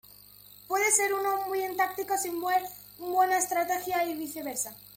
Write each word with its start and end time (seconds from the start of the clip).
Puede 0.65 0.89
ser 0.89 1.13
uno 1.13 1.41
un 1.41 1.49
buen 1.49 1.77
táctico, 1.77 2.17
sin 2.17 2.41
ser 2.41 2.63
buen 2.97 3.31
estratega, 3.33 4.03
y 4.03 4.15
viceversa. 4.17 4.75